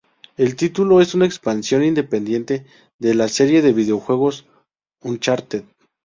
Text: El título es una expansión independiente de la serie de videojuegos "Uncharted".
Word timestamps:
El 0.35 0.55
título 0.55 0.99
es 0.99 1.13
una 1.13 1.27
expansión 1.27 1.83
independiente 1.83 2.65
de 2.97 3.13
la 3.13 3.27
serie 3.27 3.61
de 3.61 3.71
videojuegos 3.71 4.47
"Uncharted". 5.01 5.63